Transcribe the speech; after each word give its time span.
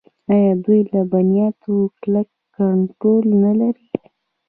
آیا 0.33 0.53
دوی 0.63 0.79
د 0.87 0.91
لبنیاتو 0.97 1.73
کلک 2.01 2.29
کنټرول 2.55 3.25
نلري؟ 3.43 3.89